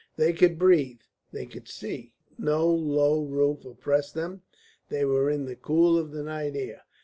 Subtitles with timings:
[0.15, 1.01] They could breathe;
[1.31, 4.41] they could see; no low roof oppressed them;
[4.89, 6.85] they were in the cool of the night air.